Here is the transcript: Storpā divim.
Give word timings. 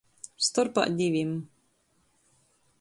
Storpā 0.45 0.85
divim. 1.01 1.37